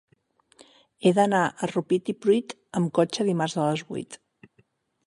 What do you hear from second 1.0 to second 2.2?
He d'anar a Rupit i